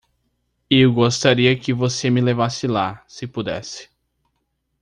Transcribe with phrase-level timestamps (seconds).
[0.67, 3.87] Eu gostaria que você me levasse lá se pudesse.